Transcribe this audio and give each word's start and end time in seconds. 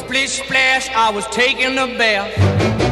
splish 0.00 0.42
splash, 0.42 0.88
I 0.94 1.10
was 1.14 1.26
taking 1.30 1.76
a 1.78 1.86
bath. 1.98 2.30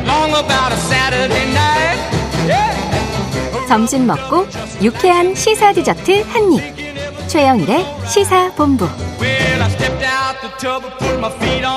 Long 0.06 0.30
about 0.32 0.72
a 0.72 0.76
Saturday 0.76 1.46
night. 1.52 1.98
Yeah. 2.46 3.68
점심 3.68 4.06
먹고 4.06 4.46
유쾌한 4.82 5.34
시사 5.34 5.72
디저트 5.72 6.22
한 6.28 6.52
입. 6.52 7.28
최영일의 7.28 7.84
시사 8.06 8.52
본부. 8.54 8.86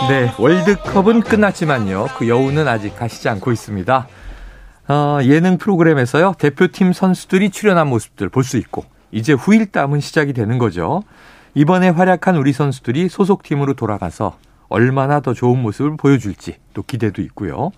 네, 0.10 0.32
월드컵은 0.38 1.22
끝났지만요. 1.22 2.08
그 2.18 2.28
여우는 2.28 2.68
아직 2.68 2.96
가시지 2.98 3.28
않고 3.30 3.52
있습니다. 3.52 4.08
어, 4.88 5.20
예능 5.24 5.58
프로그램에서요. 5.58 6.36
대표팀 6.38 6.94
선수들이 6.94 7.50
출연한 7.52 7.88
모습들 7.88 8.30
볼 8.30 8.44
수 8.44 8.58
있고 8.58 8.86
이제 9.12 9.34
후일담은 9.34 10.00
시작이 10.00 10.32
되는 10.34 10.58
거죠. 10.58 11.04
이번에 11.54 11.90
활약한 11.90 12.38
우리 12.38 12.54
선수들이 12.54 13.10
소속팀으로 13.10 13.74
돌아가서 13.74 14.38
얼마나 14.72 15.20
더 15.20 15.34
좋은 15.34 15.62
모습을 15.62 15.98
보여줄지 15.98 16.56
또 16.74 16.82
기대도 16.82 17.22
있고요. 17.24 17.72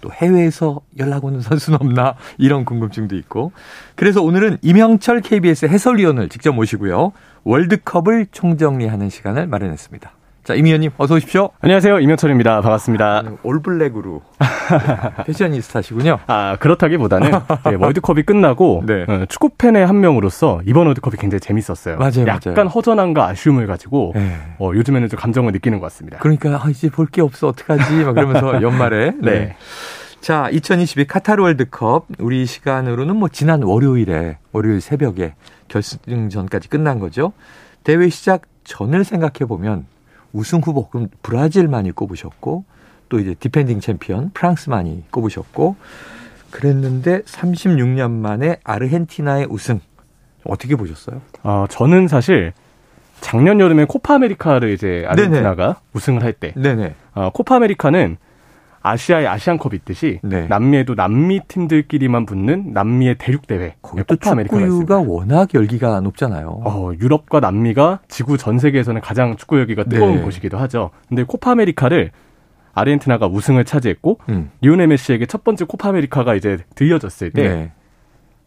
또 0.00 0.10
해외에서 0.12 0.80
연락 0.98 1.24
오는 1.24 1.40
선수는 1.40 1.78
없나 1.80 2.14
이런 2.38 2.64
궁금증도 2.64 3.16
있고. 3.16 3.52
그래서 3.94 4.22
오늘은 4.22 4.58
이명철 4.62 5.20
KBS 5.20 5.66
해설위원을 5.66 6.28
직접 6.28 6.52
모시고요. 6.52 7.12
월드컵을 7.44 8.26
총정리하는 8.32 9.10
시간을 9.10 9.46
마련했습니다. 9.46 10.12
자, 10.42 10.54
임 10.54 10.64
의원님 10.64 10.90
어서 10.96 11.14
오십시오. 11.16 11.50
안녕하세요. 11.60 12.00
임현철입니다. 12.00 12.62
반갑습니다. 12.62 13.22
올블랙으로 13.42 14.22
패셔니스타시군요. 15.26 16.18
아, 16.26 16.56
그렇다기보다는 16.58 17.30
네, 17.66 17.74
월드컵이 17.78 18.22
끝나고 18.22 18.82
네. 18.86 19.04
어, 19.06 19.26
축구 19.28 19.50
팬의 19.50 19.86
한 19.86 20.00
명으로서 20.00 20.62
이번 20.64 20.86
월드컵이 20.86 21.16
굉장히 21.18 21.40
재밌었어요. 21.40 21.98
맞아요, 21.98 22.26
약간 22.26 22.52
맞아요. 22.54 22.68
허전함과 22.68 23.28
아쉬움을 23.28 23.66
가지고 23.66 24.12
네. 24.14 24.34
어, 24.58 24.70
요즘에는 24.74 25.08
좀 25.10 25.20
감정을 25.20 25.52
느끼는 25.52 25.78
것 25.78 25.84
같습니다. 25.86 26.18
그러니까 26.18 26.60
아, 26.64 26.70
이제 26.70 26.88
볼 26.88 27.10
게 27.10 27.20
없어 27.22 27.48
어떡하지 27.48 28.04
막 28.04 28.14
그러면서 28.14 28.60
연말에 28.62 29.12
네. 29.20 29.56
자 30.20 30.48
2022 30.52 31.06
카타르 31.06 31.42
월드컵 31.42 32.06
우리 32.18 32.46
시간으로는 32.46 33.16
뭐 33.16 33.28
지난 33.28 33.62
월요일에 33.64 34.38
월요일 34.52 34.80
새벽에 34.80 35.34
결승전까지 35.68 36.68
끝난 36.68 36.98
거죠 37.00 37.32
대회 37.82 38.08
시작 38.10 38.42
전을 38.62 39.02
생각해 39.04 39.48
보면 39.48 39.86
우승 40.32 40.60
후보. 40.60 40.88
그럼 40.88 41.08
브라질 41.22 41.65
많이 41.65 41.92
꼽으셨고 41.92 42.64
또 43.08 43.18
이제 43.18 43.34
디펜딩 43.34 43.80
챔피언 43.80 44.30
프랑스 44.32 44.80
많이 44.80 45.04
꼽으셨고 45.10 45.76
그랬는데 46.50 47.22
36년 47.22 48.10
만에 48.10 48.58
아르헨티나의 48.64 49.46
우승. 49.50 49.80
어떻게 50.44 50.74
보셨어요? 50.76 51.20
어, 51.42 51.66
저는 51.68 52.08
사실 52.08 52.52
작년 53.20 53.60
여름에 53.60 53.84
코파 53.84 54.14
아메리카를 54.14 54.70
이제 54.70 55.04
아르헨티나가 55.06 55.80
우승을 55.92 56.22
할 56.22 56.32
때. 56.32 56.52
네네. 56.56 56.94
어, 57.14 57.30
코파 57.30 57.56
아메리카는 57.56 58.16
아시아의 58.82 59.26
아시안컵 59.26 59.74
있듯이 59.74 60.20
네. 60.22 60.46
남미에도 60.48 60.94
남미 60.94 61.40
팀들끼리만 61.48 62.26
붙는 62.26 62.72
남미의 62.72 63.16
대륙 63.18 63.46
대회 63.46 63.74
거기 63.82 64.02
또 64.06 64.14
코파 64.16 64.32
아메리카가 64.32 64.60
축구유가. 64.62 64.98
워낙 65.06 65.52
열기가 65.54 66.00
높잖아요. 66.00 66.62
어, 66.64 66.90
유럽과 66.98 67.40
남미가 67.40 68.00
지구 68.08 68.38
전 68.38 68.58
세계에서는 68.58 69.00
가장 69.00 69.36
축구 69.36 69.58
열기가 69.58 69.84
뜨거운 69.84 70.16
네. 70.16 70.22
곳이기도 70.22 70.56
하죠. 70.58 70.90
근데 71.08 71.22
코파 71.24 71.52
아메리카를 71.52 72.10
아르헨티나가 72.72 73.26
우승을 73.26 73.64
차지했고 73.64 74.18
음. 74.28 74.50
리오넬 74.60 74.86
메시에게 74.86 75.26
첫 75.26 75.44
번째 75.44 75.64
코파 75.66 75.90
아메리카가 75.90 76.34
이제 76.34 76.58
들려졌을 76.74 77.32
때 77.32 77.42
네. 77.48 77.72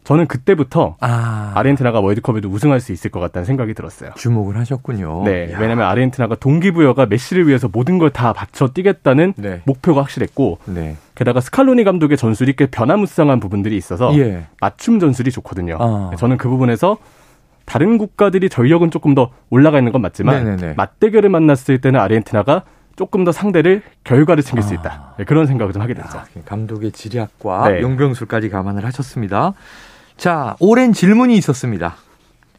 저는 0.04 0.26
그때부터 0.26 0.96
아, 1.00 1.52
아르헨티나가 1.54 2.00
월드컵에도 2.00 2.48
우승할 2.50 2.78
수 2.80 2.92
있을 2.92 3.10
것 3.10 3.20
같다는 3.20 3.46
생각이 3.46 3.72
들었어요. 3.72 4.10
주목을 4.16 4.56
하셨군요. 4.58 5.22
네, 5.24 5.50
야. 5.50 5.58
왜냐하면 5.58 5.86
아르헨티나가 5.86 6.34
동기부여가 6.36 7.06
메시를 7.06 7.48
위해서 7.48 7.68
모든 7.72 7.98
걸 7.98 8.10
다 8.14 8.32
바쳐 8.34 8.68
뛰겠다는 8.68 9.32
네. 9.36 9.62
목표가 9.64 10.02
확실했고 10.02 10.58
네. 10.66 10.96
게다가 11.14 11.40
스칼로니 11.40 11.82
감독의 11.84 12.16
전술이 12.18 12.54
꽤 12.56 12.66
변화무쌍한 12.66 13.40
부분들이 13.40 13.76
있어서 13.76 14.16
예. 14.18 14.44
맞춤 14.60 15.00
전술이 15.00 15.30
좋거든요. 15.32 15.78
아. 15.80 16.10
저는 16.16 16.36
그 16.36 16.48
부분에서 16.48 16.98
다른 17.64 17.96
국가들이 17.98 18.50
전력은 18.50 18.90
조금 18.90 19.14
더 19.14 19.30
올라가 19.48 19.78
있는 19.78 19.90
건 19.90 20.02
맞지만 20.02 20.44
네네네. 20.44 20.74
맞대결을 20.76 21.30
만났을 21.30 21.80
때는 21.80 21.98
아르헨티나가 21.98 22.62
조금 22.94 23.24
더 23.24 23.32
상대를 23.32 23.82
결과를 24.04 24.42
챙길 24.44 24.62
수 24.62 24.74
아. 24.74 24.76
있다. 24.76 25.14
네, 25.18 25.24
그런 25.24 25.46
생각을 25.46 25.72
좀 25.72 25.80
하게 25.82 25.94
됐죠. 25.94 26.18
야, 26.18 26.24
감독의 26.44 26.92
지략과 26.92 27.70
네. 27.70 27.80
용병술까지 27.80 28.50
감안을 28.50 28.84
하셨습니다. 28.84 29.54
자, 30.16 30.56
오랜 30.60 30.92
질문이 30.92 31.36
있었습니다. 31.36 31.96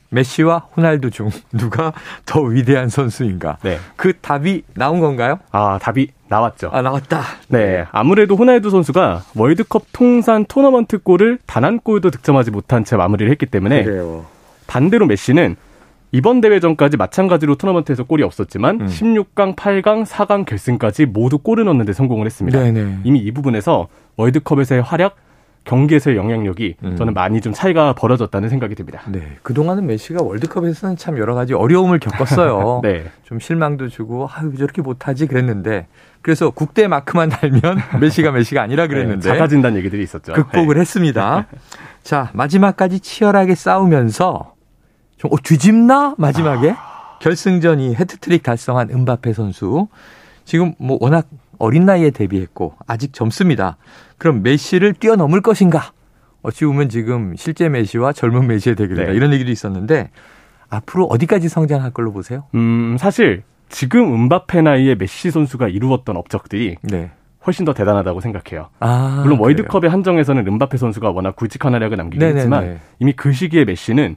메시와 0.10 0.68
호날두 0.78 1.10
중 1.12 1.30
누가 1.52 1.92
더 2.26 2.42
위대한 2.42 2.90
선수인가? 2.90 3.58
네. 3.64 3.80
그 3.96 4.14
답이 4.20 4.64
나온 4.76 5.00
건가요? 5.00 5.40
아, 5.52 5.80
답이 5.82 6.10
나왔죠. 6.30 6.70
아, 6.72 6.82
나왔다. 6.82 7.22
네. 7.50 7.86
아무래도 7.92 8.36
호날두 8.36 8.70
선수가 8.70 9.24
월드컵 9.36 9.84
통산 9.92 10.46
토너먼트 10.46 11.00
골을 11.00 11.40
단 11.46 11.66
한 11.66 11.80
골도 11.80 12.12
득점하지 12.12 12.52
못한 12.52 12.84
채 12.86 12.96
마무리를 12.96 13.30
했기 13.32 13.46
때문에 13.48 13.84
그래요. 13.84 14.26
반대로 14.68 15.06
메시는 15.08 15.56
이번 16.12 16.40
대회 16.40 16.60
전까지 16.60 16.96
마찬가지로 16.98 17.56
토너먼트에서 17.56 18.04
골이 18.04 18.24
없었지만 18.24 18.82
음. 18.82 18.88
16강, 18.88 19.56
8강, 19.56 20.06
4강 20.06 20.46
결승까지 20.46 21.08
모두 21.08 21.40
골을 21.40 21.66
넣는 21.66 21.86
데 21.86 21.92
성공을 21.94 22.26
했습니다. 22.28 22.58
네네. 22.60 23.00
이미 23.04 23.20
이 23.20 23.32
부분에서 23.32 23.88
월드컵에서의 24.16 24.82
활약, 24.84 25.16
경기에서의 25.66 26.16
영향력이 26.16 26.76
음. 26.84 26.96
저는 26.96 27.14
많이 27.14 27.42
좀 27.42 27.52
차이가 27.52 27.94
벌어졌다는 27.94 28.50
생각이 28.50 28.76
듭니다. 28.76 29.02
네. 29.08 29.22
그동안은 29.42 29.86
메시가 29.88 30.24
월드컵에서는 30.24 30.96
참 30.96 31.18
여러 31.18 31.36
가지 31.36 31.54
어려움을 31.54 32.00
겪었어요. 32.00 32.82
네. 32.84 33.06
좀 33.24 33.40
실망도 33.40 33.90
주고, 33.90 34.30
아유, 34.32 34.50
왜 34.52 34.58
저렇게 34.58 34.82
못하지? 34.82 35.28
그랬는데. 35.28 35.88
그래서 36.22 36.50
국대 36.52 36.88
마크만 36.88 37.30
달면 37.30 37.80
메시가 38.00 38.32
메시가 38.32 38.62
아니라 38.62 38.88
그랬는데. 38.88 39.28
네, 39.28 39.34
작아진다는 39.36 39.78
얘기들이 39.80 40.04
있었죠. 40.04 40.34
극복을 40.34 40.78
했습니다. 40.78 41.48
자, 42.04 42.30
마지막까지 42.34 43.00
치열하게 43.00 43.56
싸우면서 43.56 44.54
좀 45.18 45.34
어, 45.34 45.38
뒤집나 45.44 46.16
마지막에 46.18 46.76
결승전이 47.22 47.96
해트트릭 47.96 48.44
달성한 48.44 48.92
음바페 48.92 49.34
선수. 49.34 49.88
지금 50.44 50.76
뭐 50.78 50.98
워낙 51.02 51.28
어린 51.60 51.86
나이에 51.86 52.12
데뷔했고 52.12 52.76
아직 52.88 53.14
젊습니다. 53.14 53.78
그럼 54.18 54.44
메시를 54.44 54.94
뛰어넘을 54.94 55.42
것인가? 55.42 55.92
어찌 56.42 56.66
보면 56.66 56.90
지금 56.90 57.36
실제 57.36 57.70
메시와 57.70 58.14
젊은 58.14 58.48
메시의 58.48 58.76
대결이다. 58.76 59.12
네. 59.12 59.14
이런 59.16 59.34
얘기도 59.34 59.52
있었는데 59.52 60.12
앞으로 60.70 61.06
어디까지 61.06 61.50
성장할 61.50 61.92
걸로 61.92 62.12
보세요? 62.12 62.44
음, 62.56 62.98
사실 63.00 63.44
지금 63.70 64.14
음바페 64.14 64.62
나이에 64.62 64.96
메시 64.96 65.32
선수가 65.32 65.68
이루었던 65.70 66.16
업적들이 66.18 66.78
네. 66.84 67.12
훨씬 67.48 67.66
더 67.66 67.74
대단하다고 67.74 68.22
생각해요. 68.22 68.70
아, 68.80 69.22
물론. 69.24 69.40
월드컵에 69.40 69.90
한정해서는 69.90 70.48
음바페 70.48 70.78
선수가 70.78 71.12
워낙 71.12 71.36
굵직한 71.36 71.74
활약을 71.74 71.98
남기긴 71.98 72.20
네네네. 72.20 72.40
했지만 72.40 72.80
이미 73.00 73.14
그 73.14 73.32
시기에 73.32 73.66
메시는 73.66 74.16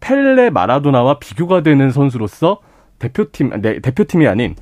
펠레 0.00 0.50
마라도나와 0.50 1.18
비교가 1.18 1.62
되는 1.62 1.90
선수로서 1.90 2.58
대표팀 2.98 3.60
네, 3.62 3.80
대표팀이 3.80 4.26
아닌 4.26 4.54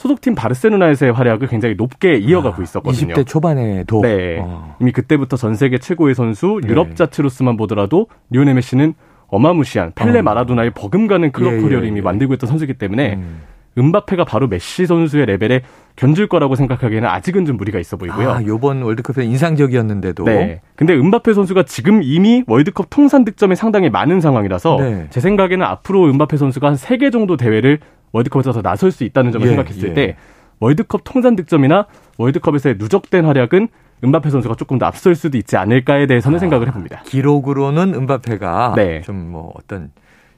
소속팀 0.00 0.34
바르셀로나에서의 0.34 1.12
활약을 1.12 1.46
굉장히 1.48 1.74
높게 1.74 2.14
이어가고 2.14 2.62
있었거든요. 2.62 3.12
20대 3.12 3.26
초반에도 3.26 4.00
네. 4.00 4.38
어. 4.40 4.74
이미 4.80 4.92
그때부터 4.92 5.36
전 5.36 5.54
세계 5.54 5.76
최고의 5.76 6.14
선수 6.14 6.58
네. 6.62 6.70
유럽 6.70 6.96
자체로서만 6.96 7.58
보더라도 7.58 8.06
리오넬 8.30 8.54
메시는 8.54 8.94
어마무시한 9.26 9.92
펠레 9.94 10.20
어. 10.20 10.22
마라도나에 10.22 10.70
버금가는 10.70 11.32
클럽 11.32 11.52
예, 11.52 11.56
예, 11.58 11.60
커리어를 11.60 11.86
이미 11.86 11.98
예. 11.98 12.02
만들고 12.02 12.32
있던 12.32 12.48
선수이기 12.48 12.74
때문에 12.74 13.16
음. 13.16 13.42
은바페가 13.76 14.24
바로 14.24 14.48
메시 14.48 14.86
선수의 14.86 15.26
레벨에 15.26 15.60
견줄 15.96 16.28
거라고 16.28 16.54
생각하기에는 16.56 17.06
아직은 17.06 17.44
좀 17.44 17.58
무리가 17.58 17.78
있어 17.78 17.98
보이고요. 17.98 18.30
아, 18.30 18.42
요번 18.46 18.80
월드컵에서 18.80 19.20
인상적이었는데도 19.20 20.24
네. 20.24 20.62
근데 20.76 20.94
은바페 20.94 21.34
선수가 21.34 21.64
지금 21.64 22.00
이미 22.02 22.42
월드컵 22.46 22.86
통산 22.88 23.26
득점이 23.26 23.54
상당히 23.54 23.90
많은 23.90 24.22
상황이라서 24.22 24.76
네. 24.80 25.06
제 25.10 25.20
생각에는 25.20 25.64
앞으로 25.64 26.06
은바페 26.06 26.38
선수가 26.38 26.66
한세개 26.66 27.10
정도 27.10 27.36
대회를 27.36 27.80
월드컵에서 28.12 28.62
나설 28.62 28.90
수 28.90 29.04
있다는 29.04 29.32
점을 29.32 29.46
예, 29.46 29.50
생각했을 29.50 29.90
예. 29.90 29.94
때 29.94 30.16
월드컵 30.58 31.02
통산 31.04 31.36
득점이나 31.36 31.86
월드컵에서의 32.18 32.76
누적된 32.78 33.24
활약은 33.24 33.68
은바페 34.04 34.30
선수가 34.30 34.54
조금 34.56 34.78
더 34.78 34.86
앞설 34.86 35.14
수도 35.14 35.36
있지 35.36 35.56
않을까에 35.56 36.06
대해서는 36.06 36.38
생각을 36.38 36.68
해봅니다. 36.68 37.02
기록으로는 37.04 37.94
은바페가 37.94 38.74
네. 38.76 39.02
좀 39.02 39.23
뭐 39.23 39.52
어떤 39.56 39.90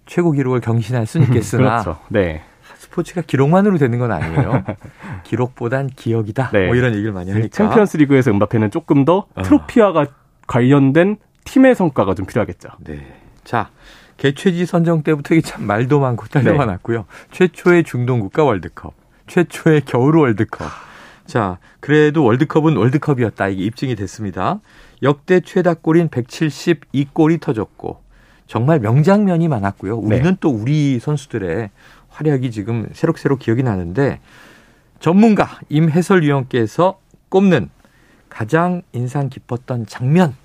최고 0.06 0.32
기록을 0.32 0.60
경신할 0.60 1.06
수는 1.06 1.28
있겠으나 1.28 1.82
그렇죠. 1.82 2.00
네. 2.08 2.42
스포츠가 2.76 3.22
기록만으로 3.22 3.78
되는 3.78 3.98
건 3.98 4.10
아니에요. 4.10 4.64
기록보단 5.22 5.88
기억이다. 5.88 6.50
네. 6.52 6.66
뭐 6.66 6.74
이런 6.74 6.92
얘기를 6.94 7.12
많이 7.12 7.30
하니까. 7.30 7.48
챔피언스 7.48 7.96
리그에서 7.98 8.32
음바페는 8.32 8.70
조금 8.70 9.04
더 9.04 9.26
아. 9.34 9.42
트로피와가 9.42 10.06
관련된 10.46 11.16
팀의 11.44 11.74
성과가 11.74 12.14
좀 12.14 12.26
필요하겠죠. 12.26 12.68
네. 12.80 13.06
자, 13.44 13.70
개최지 14.22 14.66
선정 14.66 15.02
때부터 15.02 15.34
이게 15.34 15.42
참 15.42 15.64
말도 15.64 15.98
많고 15.98 16.26
탈도 16.26 16.64
네. 16.64 16.70
많았고요. 16.70 17.06
최초의 17.32 17.82
중동 17.82 18.20
국가 18.20 18.44
월드컵, 18.44 18.94
최초의 19.26 19.82
겨울 19.84 20.16
월드컵. 20.16 20.68
자, 21.26 21.58
그래도 21.80 22.22
월드컵은 22.22 22.76
월드컵이었다. 22.76 23.48
이게 23.48 23.64
입증이 23.64 23.96
됐습니다. 23.96 24.60
역대 25.02 25.40
최다 25.40 25.74
골인 25.74 26.08
172골이 26.08 27.40
터졌고 27.40 28.00
정말 28.46 28.78
명장면이 28.78 29.48
많았고요. 29.48 29.96
우리는 29.96 30.30
네. 30.30 30.36
또 30.38 30.50
우리 30.50 31.00
선수들의 31.00 31.70
활약이 32.10 32.52
지금 32.52 32.88
새록새록 32.92 33.40
기억이 33.40 33.64
나는데 33.64 34.20
전문가 35.00 35.58
임 35.68 35.90
해설위원께서 35.90 37.00
꼽는 37.28 37.70
가장 38.28 38.82
인상 38.92 39.28
깊었던 39.28 39.86
장면 39.86 40.36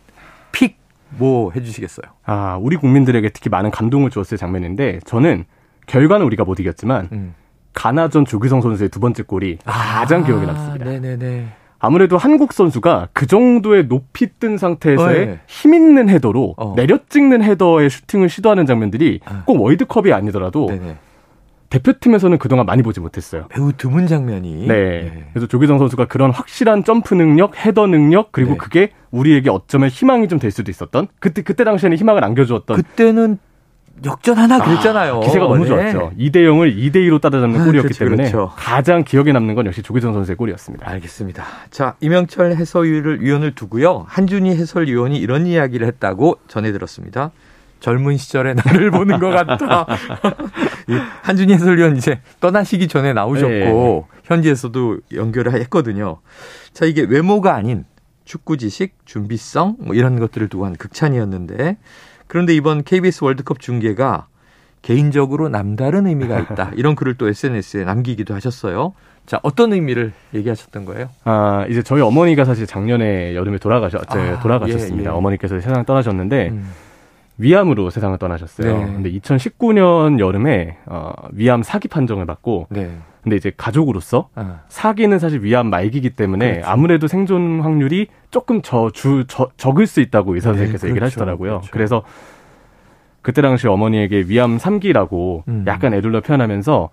픽 0.51 0.79
뭐 1.09 1.51
해주시겠어요? 1.56 2.12
아, 2.25 2.57
우리 2.62 2.75
국민들에게 2.75 3.30
특히 3.30 3.50
많은 3.50 3.71
감동을 3.71 4.09
주었을 4.09 4.38
장면인데 4.38 5.00
저는 5.06 5.45
결과는 5.86 6.25
우리가 6.25 6.44
못 6.44 6.59
이겼지만 6.59 7.09
음. 7.12 7.36
가나전 7.74 8.25
조규성 8.25 8.62
선수의 8.62 8.89
두 8.89 9.00
번째 9.00 9.24
골이 9.24 9.57
가장 9.65 10.24
기억에 10.24 10.45
남습니다. 10.45 10.86
아, 10.86 10.89
네네네. 10.89 11.48
아무래도 11.80 12.18
한국 12.18 12.54
선수가 12.54 13.09
그 13.13 13.27
정도의 13.27 13.88
높이 13.88 14.27
뜬 14.39 14.57
상태에서의 14.57 15.25
네. 15.27 15.39
힘 15.45 15.74
있는 15.74 16.09
헤더로 16.09 16.56
어. 16.57 16.74
내려 16.75 16.98
찍는 17.07 17.44
헤더의 17.44 17.89
슈팅을 17.89 18.30
시도하는 18.30 18.65
장면들이 18.65 19.19
아. 19.25 19.44
꼭 19.45 19.62
월드컵이 19.62 20.12
아니더라도 20.12 20.68
네네. 20.68 20.98
대표팀에서는 21.69 22.38
그동안 22.38 22.66
많이 22.66 22.81
보지 22.81 23.00
못했어요. 23.00 23.48
매우 23.56 23.74
드문 23.74 24.08
장면이. 24.08 24.68
네. 24.68 25.25
그래서 25.34 25.48
조규성 25.48 25.78
선수가 25.80 26.06
그런 26.06 26.31
확실한 26.31 26.84
점프 26.84 27.14
능력, 27.14 27.58
헤더 27.58 27.88
능력, 27.88 28.31
그리고 28.31 28.52
네. 28.52 28.58
그게 28.58 28.92
우리에게 29.12 29.50
어쩌면 29.50 29.90
희망이 29.90 30.28
좀 30.28 30.38
될 30.40 30.52
수도 30.52 30.69
있었던 30.72 31.08
그때 31.19 31.42
그때 31.42 31.64
당시에는 31.64 31.98
희망을 31.98 32.24
안겨주었던 32.24 32.78
그때는 32.78 33.40
역전 34.06 34.38
하나 34.38 34.60
그랬잖아요. 34.64 35.22
기세가 35.22 35.46
너무 35.46 35.64
네. 35.64 35.68
좋았죠. 35.69 36.12
2대 36.19 36.36
0을 36.36 36.75
2대 36.78 36.98
2로 36.98 37.19
따라잡는 37.19 37.60
아, 37.62 37.66
골이었기 37.66 37.88
그렇죠, 37.96 38.06
때문에 38.06 38.30
그렇죠. 38.30 38.54
가장 38.56 39.04
기억에 39.04 39.31
남는 39.31 39.56
건 39.56 39.66
역시 39.66 39.81
조규성 39.81 40.13
선수의 40.13 40.36
골이었습니다. 40.38 40.88
알겠습니다. 40.88 41.44
자, 41.72 41.96
이명철 42.02 42.52
해설위원을 42.56 43.24
위원을 43.24 43.56
두고요. 43.56 44.06
한준희 44.08 44.52
해설위원이 44.52 45.18
이런 45.18 45.48
이야기를 45.48 45.88
했다고 45.88 46.38
전해 46.48 46.72
들었습니다. 46.72 47.31
젊은 47.80 48.18
시절의 48.18 48.56
나를 48.63 48.92
보는 48.92 49.20
것 49.20 49.30
같다. 49.30 49.88
이 50.88 50.94
한준희 51.22 51.54
해설위원 51.54 51.98
이제 51.98 52.19
떠나시기 52.39 52.88
전에 52.88 53.13
나오셨고 53.13 53.50
네. 53.50 54.04
현지에서도 54.24 55.00
연결을 55.13 55.54
했거든요. 55.62 56.19
자, 56.74 56.86
이게 56.86 57.04
외모가 57.04 57.56
아닌 57.56 57.86
축구 58.25 58.57
지식, 58.57 58.94
준비성 59.06 59.78
뭐 59.80 59.95
이런 59.95 60.19
것들을 60.19 60.48
두고 60.50 60.66
한 60.66 60.75
극찬이었는데 60.75 61.78
그런데 62.28 62.54
이번 62.54 62.84
KBS 62.84 63.24
월드컵 63.24 63.60
중계가 63.60 64.28
개인적으로 64.81 65.50
남다른 65.50 66.07
의미가 66.07 66.39
있다. 66.39 66.72
이런 66.78 66.95
글을 66.95 67.16
또 67.16 67.28
SNS에 67.28 67.84
남기기도 67.84 68.34
하셨어요. 68.36 68.94
자, 69.25 69.39
어떤 69.44 69.74
의미를 69.74 70.13
얘기하셨던 70.34 70.86
거예요? 70.86 71.10
아, 71.25 71.66
이제 71.69 71.84
저희 71.84 72.01
어머니가 72.01 72.45
사실 72.45 72.66
작년에 72.66 73.36
여름에 73.36 73.57
돌아가셨, 73.57 74.10
아, 74.10 74.39
돌아가셨습니다. 74.39 75.10
예, 75.10 75.13
예. 75.13 75.18
어머니께서 75.18 75.60
세상을 75.60 75.84
떠나셨는데, 75.84 76.50
음. 76.50 76.69
위암으로 77.38 77.89
세상을 77.89 78.18
떠나셨어요. 78.18 78.78
네. 78.78 78.86
근데 78.86 79.12
2019년 79.12 80.19
여름에, 80.19 80.78
어, 80.86 81.13
위암 81.31 81.63
사기 81.63 81.88
판정을 81.88 82.25
받고, 82.25 82.68
네. 82.69 82.92
근데 83.22 83.36
이제 83.36 83.51
가족으로서, 83.56 84.30
아, 84.36 84.62
사기는 84.69 85.19
사실 85.19 85.44
위암 85.44 85.69
말기이기 85.69 86.12
때문에 86.12 86.51
그렇죠. 86.54 86.69
아무래도 86.69 87.07
생존 87.07 87.60
확률이 87.62 88.07
조금 88.31 88.62
저, 88.62 88.89
주, 88.92 89.25
저, 89.28 89.50
적을 89.57 89.86
수 89.86 90.00
있다고 90.01 90.36
의사 90.36 90.50
선생님께서 90.50 90.88
네, 90.88 90.92
얘기를 90.92 91.01
그렇죠, 91.01 91.06
하시더라고요. 91.06 91.50
그렇죠. 91.50 91.72
그래서 91.72 92.04
그때 93.22 93.42
당시 93.42 93.68
어머니에게 93.68 94.25
위암 94.28 94.57
3기라고 94.57 95.44
음. 95.48 95.66
약간 95.68 95.94
애둘러 95.94 96.22
표현하면서 96.22 96.89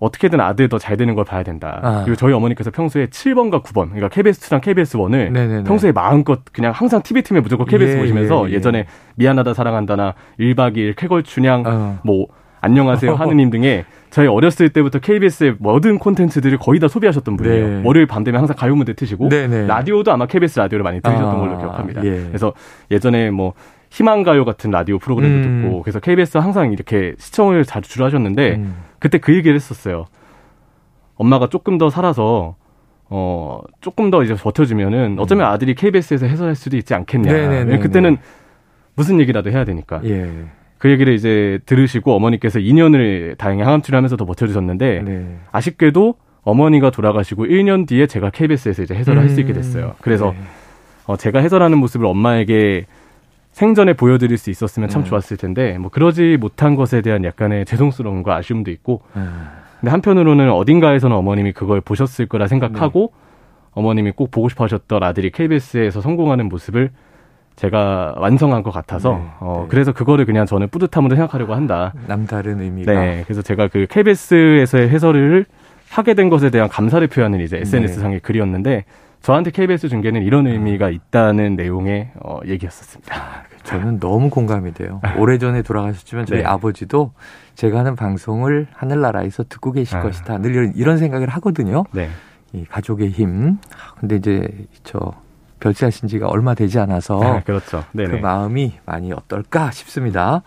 어떻게든 0.00 0.40
아들 0.40 0.68
더 0.68 0.78
잘 0.78 0.96
되는 0.96 1.14
걸 1.14 1.24
봐야 1.24 1.42
된다. 1.42 1.78
아. 1.82 2.02
그리고 2.04 2.16
저희 2.16 2.32
어머니께서 2.32 2.70
평소에 2.70 3.06
7번과 3.06 3.62
9번, 3.62 3.90
그러니까 3.92 4.08
KBS2랑 4.08 4.60
KBS1을 4.62 5.30
네네네. 5.30 5.64
평소에 5.64 5.92
마음껏 5.92 6.40
그냥 6.52 6.72
항상 6.74 7.02
TV 7.02 7.22
팀에 7.22 7.40
무조건 7.40 7.66
KBS 7.66 7.96
예, 7.96 8.00
보시면서 8.00 8.46
예, 8.48 8.52
예, 8.52 8.54
예. 8.56 8.60
전에 8.60 8.86
미안하다 9.16 9.52
사랑한다나 9.54 10.14
1박 10.38 10.76
2일 10.76 10.96
쾌걸 10.96 11.22
춘향 11.22 11.62
어. 11.66 11.98
뭐 12.02 12.26
안녕하세요 12.62 13.14
하느님 13.14 13.50
등의 13.50 13.84
저희 14.10 14.26
어렸을 14.26 14.70
때부터 14.70 14.98
KBS의 14.98 15.56
모든 15.58 15.98
콘텐츠들을 15.98 16.58
거의 16.58 16.80
다 16.80 16.88
소비하셨던 16.88 17.36
분이에요. 17.36 17.68
네. 17.68 17.82
월요일 17.84 18.06
밤 18.06 18.24
되면 18.24 18.38
항상 18.40 18.56
가요 18.56 18.74
무대 18.74 18.92
트시고 18.94 19.28
네네. 19.28 19.66
라디오도 19.66 20.10
아마 20.12 20.26
KBS 20.26 20.58
라디오를 20.58 20.82
많이 20.82 21.00
들으셨던 21.00 21.30
아, 21.30 21.38
걸로 21.38 21.58
기억합니다. 21.58 22.04
예. 22.04 22.24
그래서 22.26 22.52
예전에 22.90 23.30
뭐 23.30 23.52
희망가요 23.90 24.44
같은 24.44 24.70
라디오 24.70 24.98
프로그램도 24.98 25.48
음. 25.48 25.62
듣고 25.62 25.82
그래서 25.82 26.00
KBS 26.00 26.38
항상 26.38 26.72
이렇게 26.72 27.14
시청을 27.18 27.64
자주 27.64 27.90
주로 27.90 28.04
하셨는데 28.06 28.54
음. 28.56 28.76
그때 28.98 29.18
그 29.18 29.34
얘기를 29.34 29.54
했었어요. 29.54 30.06
엄마가 31.16 31.48
조금 31.48 31.76
더 31.76 31.90
살아서 31.90 32.54
어 33.08 33.60
조금 33.80 34.10
더 34.10 34.22
이제 34.22 34.34
버텨주면은 34.34 35.16
어쩌면 35.18 35.46
아들이 35.48 35.74
KBS에서 35.74 36.26
해설할 36.26 36.54
수도 36.54 36.76
있지 36.76 36.94
않겠냐. 36.94 37.30
음. 37.30 37.34
네네네네. 37.36 37.58
왜냐면 37.58 37.80
그때는 37.80 38.16
무슨 38.94 39.18
얘기라도 39.20 39.50
해야 39.50 39.64
되니까. 39.64 40.00
예. 40.04 40.30
그 40.78 40.88
얘기를 40.90 41.12
이제 41.12 41.58
들으시고 41.66 42.14
어머니께서 42.14 42.58
2년을 42.58 43.36
다행히 43.36 43.62
항암 43.62 43.82
치료 43.82 43.96
하면서 43.96 44.16
더 44.16 44.24
버텨주셨는데 44.24 45.02
네. 45.04 45.36
아쉽게도 45.52 46.14
어머니가 46.42 46.90
돌아가시고 46.90 47.44
1년 47.46 47.86
뒤에 47.86 48.06
제가 48.06 48.30
KBS에서 48.30 48.82
이제 48.84 48.94
해설을 48.94 49.20
할 49.20 49.28
수 49.28 49.40
있게 49.40 49.52
됐어요. 49.52 49.94
그래서 50.00 50.30
네. 50.30 50.38
어, 51.06 51.16
제가 51.16 51.40
해설하는 51.40 51.76
모습을 51.78 52.06
엄마에게 52.06 52.86
생전에 53.52 53.94
보여드릴 53.94 54.38
수 54.38 54.50
있었으면 54.50 54.88
참 54.88 55.02
음. 55.02 55.04
좋았을 55.04 55.36
텐데 55.36 55.76
뭐 55.78 55.90
그러지 55.90 56.36
못한 56.40 56.76
것에 56.76 57.02
대한 57.02 57.24
약간의 57.24 57.64
죄송스러움과 57.66 58.36
아쉬움도 58.36 58.70
있고 58.70 59.02
아, 59.14 59.50
근데 59.80 59.90
한편으로는 59.90 60.50
어딘가에서는 60.50 61.14
어머님이 61.16 61.52
그걸 61.52 61.80
보셨을 61.80 62.26
거라 62.26 62.46
생각하고 62.46 63.12
네. 63.12 63.20
어머님이 63.72 64.12
꼭 64.12 64.30
보고 64.30 64.48
싶어 64.48 64.64
하셨던 64.64 65.02
아들이 65.02 65.30
KBS에서 65.30 66.00
성공하는 66.00 66.48
모습을 66.48 66.90
제가 67.56 68.14
완성한 68.16 68.62
것 68.62 68.70
같아서 68.70 69.14
네, 69.14 69.24
어, 69.40 69.60
네. 69.62 69.68
그래서 69.68 69.92
그거를 69.92 70.24
그냥 70.24 70.46
저는 70.46 70.68
뿌듯함으로 70.68 71.14
생각하려고 71.14 71.54
한다. 71.54 71.92
남다른 72.06 72.60
의미가. 72.60 72.92
네. 72.92 73.22
그래서 73.24 73.42
제가 73.42 73.68
그 73.68 73.86
KBS에서의 73.88 74.88
해설을 74.88 75.44
하게 75.90 76.14
된 76.14 76.30
것에 76.30 76.50
대한 76.50 76.68
감사를 76.68 77.06
표하는 77.08 77.40
이제 77.40 77.58
SNS상의 77.58 78.20
글이었는데 78.20 78.84
저한테 79.22 79.50
KBS 79.50 79.88
중계는 79.88 80.22
이런 80.22 80.46
의미가 80.46 80.90
있다는 80.90 81.56
내용의 81.56 82.10
어, 82.22 82.40
얘기였었습니다. 82.46 83.44
저는 83.64 84.00
너무 84.00 84.30
공감이 84.30 84.72
돼요. 84.72 85.00
오래전에 85.18 85.62
돌아가셨지만 85.62 86.26
저희 86.26 86.40
네. 86.40 86.44
아버지도 86.46 87.12
제가 87.54 87.80
하는 87.80 87.94
방송을 87.94 88.66
하늘나라에서 88.72 89.44
듣고 89.48 89.72
계실 89.72 89.98
아. 89.98 90.02
것이다. 90.02 90.38
늘 90.38 90.72
이런, 90.74 90.98
생각을 90.98 91.28
하거든요. 91.28 91.84
네. 91.92 92.08
이 92.52 92.64
가족의 92.64 93.10
힘. 93.10 93.58
근데 93.98 94.16
이제 94.16 94.48
저 94.82 95.12
별세하신 95.60 96.08
지가 96.08 96.26
얼마 96.26 96.54
되지 96.54 96.78
않아서 96.78 97.22
아, 97.22 97.40
그렇죠. 97.40 97.84
그 97.92 97.98
네네. 97.98 98.20
마음이 98.20 98.72
많이 98.86 99.12
어떨까 99.12 99.70
싶습니다. 99.70 100.42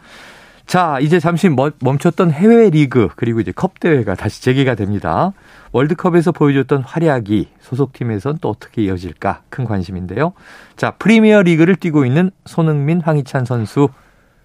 자, 0.65 0.97
이제 1.01 1.19
잠시 1.19 1.49
멈- 1.49 1.73
멈췄던 1.81 2.31
해외 2.31 2.69
리그 2.69 3.09
그리고 3.15 3.39
이제 3.39 3.51
컵 3.51 3.79
대회가 3.79 4.15
다시 4.15 4.41
재개가 4.41 4.75
됩니다. 4.75 5.33
월드컵에서 5.71 6.31
보여줬던 6.31 6.81
활약이 6.83 7.49
소속팀에선 7.59 8.37
또 8.41 8.49
어떻게 8.49 8.83
이어질까 8.83 9.41
큰 9.49 9.65
관심인데요. 9.65 10.33
자, 10.75 10.91
프리미어 10.91 11.41
리그를 11.43 11.75
뛰고 11.75 12.05
있는 12.05 12.31
손흥민, 12.45 13.01
황희찬 13.01 13.45
선수 13.45 13.89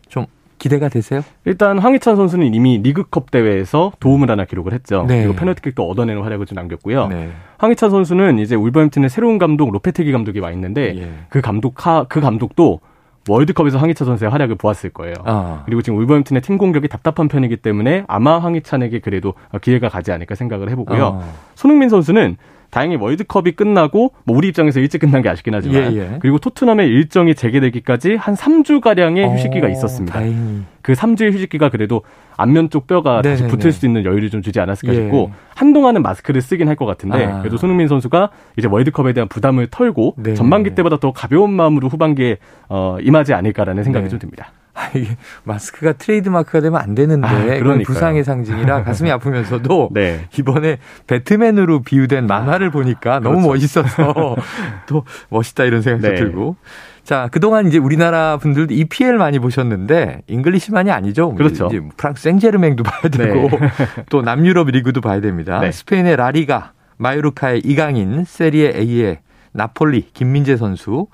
좀 0.09 0.27
기대가 0.59 0.89
되세요? 0.89 1.23
일단 1.45 1.79
황희찬 1.79 2.17
선수는 2.17 2.53
이미 2.53 2.79
리그컵 2.79 3.31
대회에서 3.31 3.93
도움을 4.01 4.29
하나 4.31 4.45
기록을 4.45 4.73
했죠. 4.73 5.05
네. 5.07 5.23
그리고 5.23 5.37
페널티킥도 5.39 5.89
얻어내는 5.89 6.23
활약을 6.23 6.47
좀 6.47 6.57
남겼고요. 6.57 7.07
네. 7.09 7.31
황희찬 7.59 7.91
선수는 7.91 8.39
이제 8.41 8.57
울버햄튼의 8.57 9.09
새로운 9.09 9.39
감독 9.39 9.71
로페테기 9.71 10.11
감독이 10.11 10.41
와 10.41 10.51
있는데 10.51 10.97
예. 10.99 11.11
그 11.29 11.41
감독 11.41 11.75
그 12.09 12.21
감독도 12.21 12.81
월드컵에서 13.29 13.79
황희찬 13.79 14.07
선수의 14.07 14.31
활약을 14.31 14.57
보았을 14.57 14.91
거예요. 14.91 15.15
아. 15.25 15.63
그리고 15.67 15.83
지금 15.83 15.99
울버햄튼의 15.99 16.43
팀 16.43 16.59
공격이 16.59 16.89
답답한 16.89 17.29
편이기 17.29 17.59
때문에 17.59 18.05
아마 18.09 18.39
황희찬에게 18.39 19.01
그래도 19.01 19.35
기회가 19.61 19.89
가지 19.89 20.13
않을까 20.13 20.35
생각을 20.35 20.71
해보고요. 20.71 21.05
어. 21.05 21.35
손흥민 21.55 21.89
선수는 21.89 22.37
다행히 22.71 22.97
월드컵이 22.97 23.53
끝나고 23.53 24.13
뭐 24.25 24.37
우리 24.37 24.49
입장에서 24.49 24.81
일찍 24.81 24.99
끝난 24.99 25.23
게 25.23 25.29
아쉽긴 25.29 25.55
하지만 25.55 25.93
예, 25.95 25.97
예. 25.99 26.17
그리고 26.21 26.39
토트넘의 26.39 26.89
일정이 26.89 27.35
재개되기까지 27.35 28.17
한 28.17 28.35
3주 28.35 28.81
가량의 28.81 29.25
어, 29.25 29.29
휴식기가 29.35 29.69
있었습니다. 29.69 30.13
다행히. 30.19 30.63
그 30.83 30.93
3주의 30.93 31.33
휴식기가 31.33 31.69
그래도 31.71 32.03
안면 32.37 32.71
쪽 32.71 32.87
뼈가 32.87 33.21
다시 33.23 33.43
네네네. 33.43 33.57
붙을 33.59 33.73
수 33.73 33.85
있는 33.87 34.05
여유를 34.05 34.31
좀 34.31 34.43
주지 34.43 34.61
않았을까 34.61 34.95
예. 34.95 34.99
싶고 35.01 35.31
한동안은 35.55 36.03
마스크를 36.03 36.41
쓰긴 36.41 36.69
할 36.69 36.77
것 36.77 36.87
같은데 36.87 37.25
아. 37.25 37.41
그래도 37.41 37.57
손흥민 37.57 37.89
선수가 37.89 38.31
이제 38.57 38.69
월드컵에 38.71 39.13
대한 39.13 39.27
부담을 39.29 39.67
털고 39.69 40.15
네. 40.19 40.35
전반기 40.35 40.75
때보다 40.77 40.99
더 40.99 41.13
가벼운 41.13 41.51
마음으로 41.53 41.89
후반기에 41.89 42.37
어, 42.69 42.99
임하지 43.01 43.35
않을까라는 43.35 43.83
생각이 43.83 44.05
네. 44.05 44.09
좀 44.11 44.19
듭니다. 44.21 44.53
아, 44.79 44.91
이게 44.95 45.17
마스크가 45.43 45.95
트레이드 45.95 46.29
마크가 46.29 46.61
되면 46.61 46.81
안 46.81 46.95
되는데 46.95 47.27
아, 47.27 47.43
그러니까요. 47.43 47.83
부상의 47.83 48.23
상징이라 48.23 48.85
가슴이 48.85 49.11
아프면서도 49.11 49.91
네. 49.93 50.29
이번에 50.39 50.79
배트맨으로 51.09 51.83
비유된 51.83 52.29
만화를 52.29 52.71
보니까 52.71 53.19
너무 53.19 53.49
그렇죠. 53.49 53.49
멋있어서 53.49 54.37
또 54.87 55.05
멋있다 55.31 55.65
이런 55.65 55.83
생각도 55.83 56.09
네. 56.09 56.15
들고. 56.15 56.57
자, 57.03 57.29
그동안 57.33 57.67
이제 57.67 57.79
우리나라 57.79 58.37
분들도 58.37 58.73
EPL 58.73 59.17
많이 59.17 59.39
보셨는데 59.41 60.23
잉글랜드만이 60.29 60.91
아니죠. 60.93 61.35
그렇죠. 61.35 61.69
프랑스 61.97 62.23
생제르맹도 62.23 62.85
봐야 62.85 63.01
되고 63.11 63.49
또 64.11 64.23
남유럽 64.23 64.69
리그도 64.69 65.01
봐야 65.01 65.21
됩니다. 65.21 65.59
네. 65.61 65.73
스페인의 65.73 66.17
라리가, 66.17 66.73
마요르카의 66.99 67.63
이강인, 67.65 68.25
세리에 68.25 68.75
A의 68.77 69.19
나폴리 69.53 70.11
김민재 70.13 70.57
선수. 70.57 71.09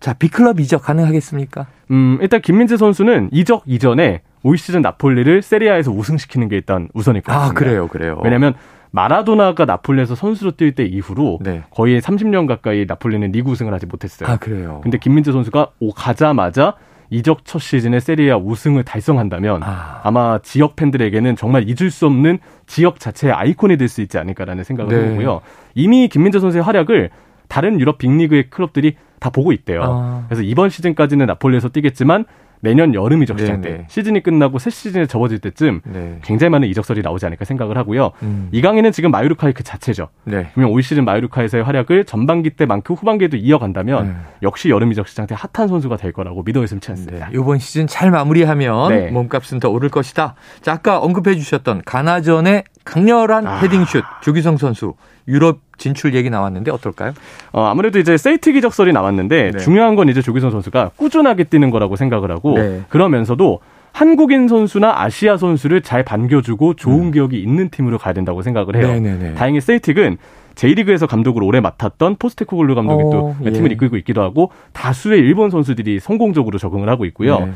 자, 0.00 0.14
B클럽 0.14 0.60
이적 0.60 0.82
가능하겠습니까? 0.82 1.66
음, 1.90 2.18
일단 2.22 2.40
김민재 2.40 2.76
선수는 2.76 3.28
이적 3.32 3.64
이전에 3.66 4.22
올 4.42 4.56
시즌 4.56 4.80
나폴리를 4.80 5.42
세리아에서 5.42 5.90
우승시키는 5.92 6.48
게 6.48 6.56
일단 6.56 6.88
우선일 6.94 7.20
것 7.22 7.32
아, 7.32 7.38
같습니다. 7.40 7.58
그래요, 7.58 7.88
그래요. 7.88 8.18
왜냐하면 8.24 8.54
마라도나가 8.92 9.66
나폴리에서 9.66 10.14
선수로 10.14 10.52
뛸 10.52 10.74
때 10.74 10.84
이후로 10.84 11.40
네. 11.42 11.62
거의 11.70 12.00
30년 12.00 12.46
가까이 12.48 12.86
나폴리는 12.88 13.30
리그 13.30 13.50
우승을 13.50 13.72
하지 13.74 13.86
못했어요. 13.86 14.28
아, 14.30 14.36
그래요. 14.36 14.80
근데 14.82 14.98
김민재 14.98 15.32
선수가 15.32 15.68
오 15.80 15.92
가자마자 15.92 16.74
이적 17.10 17.44
첫 17.44 17.58
시즌에 17.58 18.00
세리아 18.00 18.36
우승을 18.36 18.84
달성한다면 18.84 19.62
아. 19.64 20.00
아. 20.02 20.10
마 20.10 20.38
지역 20.42 20.76
팬들에게는 20.76 21.36
정말 21.36 21.68
잊을 21.68 21.90
수 21.90 22.06
없는 22.06 22.38
지역 22.66 22.98
자체의 23.00 23.34
아이콘이 23.34 23.76
될 23.76 23.88
수 23.88 24.00
있지 24.00 24.16
않을까라는 24.16 24.64
생각을 24.64 24.96
네. 24.96 25.04
해보고요. 25.06 25.40
이미 25.74 26.08
김민재 26.08 26.38
선수의 26.38 26.62
활약을 26.62 27.10
다른 27.50 27.78
유럽 27.80 27.98
빅리그의 27.98 28.48
클럽들이 28.48 28.96
다 29.18 29.28
보고 29.28 29.52
있대요. 29.52 29.82
아. 29.84 30.24
그래서 30.28 30.42
이번 30.42 30.70
시즌까지는 30.70 31.26
나폴리에서 31.26 31.68
뛰겠지만 31.68 32.24
내년 32.60 32.94
여름 32.94 33.22
이적 33.22 33.38
시장 33.38 33.60
네네. 33.60 33.76
때 33.76 33.84
시즌이 33.88 34.22
끝나고 34.22 34.58
새 34.58 34.70
시즌에 34.70 35.06
접어들 35.06 35.38
때쯤 35.38 35.80
네. 35.84 36.18
굉장히 36.22 36.50
많은 36.50 36.68
이적설이 36.68 37.02
나오지 37.02 37.26
않을까 37.26 37.44
생각을 37.44 37.76
하고요. 37.78 38.12
음. 38.22 38.48
이강인은 38.52 38.92
지금 38.92 39.10
마요르카의 39.10 39.54
그 39.54 39.62
자체죠. 39.62 40.08
네. 40.24 40.50
분명 40.52 40.70
올 40.70 40.82
시즌 40.82 41.04
마요르카에서의 41.04 41.64
활약을 41.64 42.04
전반기 42.04 42.50
때만큼 42.50 42.94
후반기에도 42.94 43.36
이어간다면 43.36 44.06
네. 44.06 44.14
역시 44.42 44.68
여름 44.68 44.92
이적 44.92 45.08
시장 45.08 45.26
때 45.26 45.34
핫한 45.36 45.68
선수가 45.68 45.96
될 45.96 46.12
거라고 46.12 46.42
믿어 46.42 46.60
의심치 46.60 46.88
네. 46.88 46.92
않습니다. 46.92 47.30
이번 47.32 47.58
시즌 47.58 47.86
잘 47.86 48.10
마무리하면 48.10 48.88
네. 48.90 49.10
몸값은 49.10 49.58
더 49.60 49.70
오를 49.70 49.88
것이다. 49.88 50.34
자, 50.60 50.72
아까 50.72 50.98
언급해 50.98 51.34
주셨던 51.34 51.82
가나전의 51.86 52.64
강렬한 52.90 53.46
아. 53.46 53.58
헤딩슛 53.58 54.02
조기성 54.22 54.56
선수 54.56 54.94
유럽 55.28 55.60
진출 55.78 56.14
얘기 56.14 56.28
나왔는데 56.28 56.70
어떨까요? 56.72 57.12
어, 57.52 57.64
아무래도 57.64 57.98
이제 57.98 58.16
세이트 58.16 58.52
기적설이 58.52 58.92
나왔는데 58.92 59.52
네. 59.52 59.58
중요한 59.58 59.94
건 59.94 60.08
이제 60.08 60.20
조기성 60.20 60.50
선수가 60.50 60.90
꾸준하게 60.96 61.44
뛰는 61.44 61.70
거라고 61.70 61.94
생각을 61.96 62.30
하고 62.32 62.58
네. 62.58 62.82
그러면서도 62.88 63.60
한국인 63.92 64.48
선수나 64.48 65.02
아시아 65.02 65.36
선수를 65.36 65.82
잘 65.82 66.04
반겨주고 66.04 66.74
좋은 66.74 67.06
음. 67.06 67.10
기억이 67.12 67.40
있는 67.40 67.70
팀으로 67.70 67.98
가야 67.98 68.12
된다고 68.12 68.42
생각을 68.42 68.76
해요. 68.76 68.88
네네네. 68.88 69.34
다행히 69.34 69.60
세이틱은 69.60 70.18
J리그에서 70.54 71.06
감독을 71.06 71.42
오래 71.42 71.60
맡았던 71.60 72.16
포스테코글루 72.16 72.74
감독이 72.74 73.02
어, 73.04 73.10
또 73.10 73.36
예. 73.44 73.52
팀을 73.52 73.72
이끌고 73.72 73.96
있기도 73.98 74.20
하고 74.22 74.50
다수의 74.72 75.20
일본 75.20 75.50
선수들이 75.50 76.00
성공적으로 76.00 76.58
적응을 76.58 76.88
하고 76.88 77.04
있고요. 77.06 77.40
네. 77.40 77.52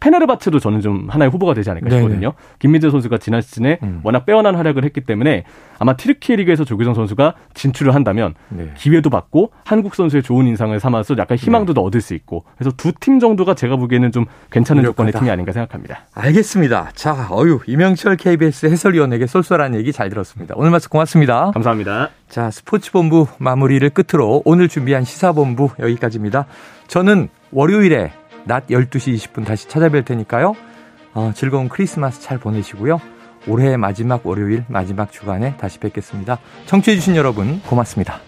페네르바츠도 0.00 0.58
저는 0.60 0.80
좀 0.80 1.08
하나의 1.10 1.30
후보가 1.30 1.54
되지 1.54 1.70
않을까 1.70 1.88
네네. 1.88 2.02
싶거든요. 2.02 2.32
김민재 2.58 2.90
선수가 2.90 3.18
지난 3.18 3.40
시즌에 3.40 3.78
음. 3.82 4.00
워낙 4.04 4.26
빼어난 4.26 4.54
활약을 4.54 4.84
했기 4.84 5.00
때문에 5.00 5.44
아마 5.80 5.96
티르키예 5.96 6.36
리그에서 6.36 6.64
조규성 6.64 6.94
선수가 6.94 7.34
진출을 7.54 7.94
한다면 7.94 8.34
네. 8.48 8.70
기회도 8.76 9.10
받고 9.10 9.50
한국 9.64 9.94
선수의 9.94 10.22
좋은 10.22 10.46
인상을 10.46 10.78
삼아서 10.80 11.16
약간 11.18 11.36
희망도 11.38 11.74
더 11.74 11.82
얻을 11.82 12.00
수 12.00 12.14
있고 12.14 12.44
그래서 12.56 12.70
두 12.76 12.92
팀 13.00 13.20
정도가 13.20 13.54
제가 13.54 13.76
보기에는 13.76 14.10
좀 14.12 14.24
괜찮은. 14.50 14.82
조건의 14.84 15.12
팀이 15.12 15.30
아닌가 15.30 15.52
생각합니다. 15.52 16.00
알겠습니다. 16.14 16.90
자, 16.94 17.28
어유 17.30 17.60
이명철 17.66 18.16
KBS 18.16 18.66
해설위원에게 18.66 19.26
쏠쏠한 19.26 19.74
얘기 19.76 19.92
잘 19.92 20.08
들었습니다. 20.08 20.54
오늘 20.56 20.70
말씀 20.70 20.88
고맙습니다. 20.90 21.50
감사합니다. 21.52 22.10
자, 22.28 22.50
스포츠본부 22.50 23.26
마무리를 23.38 23.88
끝으로 23.90 24.42
오늘 24.44 24.68
준비한 24.68 25.04
시사본부 25.04 25.70
여기까지입니다. 25.78 26.46
저는 26.88 27.28
월요일에 27.52 28.12
낮 28.48 28.66
12시 28.66 29.14
20분 29.14 29.46
다시 29.46 29.68
찾아뵐 29.68 30.04
테니까요. 30.04 30.56
어, 31.14 31.32
즐거운 31.34 31.68
크리스마스 31.68 32.20
잘 32.20 32.38
보내시고요. 32.38 33.00
올해의 33.46 33.76
마지막 33.76 34.26
월요일, 34.26 34.64
마지막 34.68 35.12
주간에 35.12 35.56
다시 35.58 35.78
뵙겠습니다. 35.78 36.38
청취해주신 36.66 37.14
여러분, 37.14 37.60
고맙습니다. 37.62 38.20